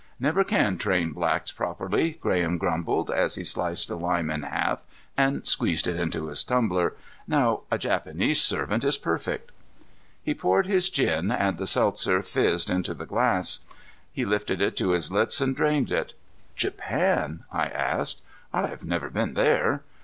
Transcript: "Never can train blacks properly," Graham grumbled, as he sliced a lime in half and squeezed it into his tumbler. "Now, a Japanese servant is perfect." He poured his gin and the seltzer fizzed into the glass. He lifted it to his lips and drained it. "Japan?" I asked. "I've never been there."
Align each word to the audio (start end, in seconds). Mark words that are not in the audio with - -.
"Never 0.19 0.43
can 0.43 0.79
train 0.79 1.11
blacks 1.11 1.51
properly," 1.51 2.17
Graham 2.19 2.57
grumbled, 2.57 3.11
as 3.11 3.35
he 3.35 3.43
sliced 3.43 3.91
a 3.91 3.95
lime 3.95 4.31
in 4.31 4.41
half 4.41 4.81
and 5.15 5.45
squeezed 5.47 5.85
it 5.85 5.95
into 5.99 6.25
his 6.25 6.43
tumbler. 6.43 6.95
"Now, 7.27 7.61
a 7.69 7.77
Japanese 7.77 8.41
servant 8.41 8.83
is 8.83 8.97
perfect." 8.97 9.51
He 10.23 10.33
poured 10.33 10.65
his 10.65 10.89
gin 10.89 11.29
and 11.29 11.59
the 11.59 11.67
seltzer 11.67 12.23
fizzed 12.23 12.67
into 12.71 12.95
the 12.95 13.05
glass. 13.05 13.59
He 14.11 14.25
lifted 14.25 14.59
it 14.59 14.75
to 14.77 14.89
his 14.89 15.11
lips 15.11 15.39
and 15.39 15.55
drained 15.55 15.91
it. 15.91 16.15
"Japan?" 16.55 17.43
I 17.53 17.67
asked. 17.67 18.23
"I've 18.51 18.83
never 18.83 19.11
been 19.11 19.35
there." 19.35 19.83